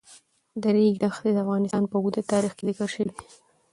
د 0.61 0.63
ریګ 0.75 0.95
دښتې 1.03 1.29
د 1.33 1.37
افغانستان 1.45 1.83
په 1.87 1.95
اوږده 1.99 2.21
تاریخ 2.31 2.51
کې 2.57 2.63
ذکر 2.69 2.87
شوی 2.93 3.05
دی. 3.09 3.15